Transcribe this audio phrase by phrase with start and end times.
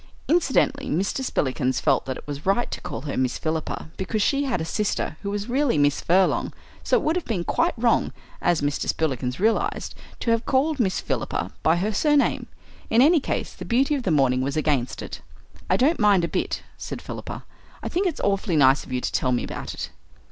[0.27, 1.23] Incidentally Mr.
[1.23, 4.59] Spillikins felt that it was all right to call her Miss Philippa, because she had
[4.59, 6.51] a sister who was really Miss Furlong,
[6.83, 8.11] so it would have been quite wrong,
[8.41, 8.87] as Mr.
[8.89, 12.47] Spillikins realized, to have called Miss Philippa by her surname.
[12.89, 15.21] In any case, the beauty of the morning was against it.
[15.69, 17.45] "I don't mind a bit," said Philippa.
[17.83, 19.91] "I think it's awfully nice of you to tell me about it."